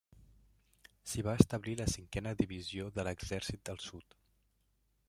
S'hi 1.11 1.25
va 1.27 1.35
establir 1.43 1.75
la 1.83 1.87
cinquena 1.97 2.33
divisió 2.41 2.89
de 2.97 3.07
l'exèrcit 3.11 3.67
del 3.71 3.83
sud. 3.91 4.21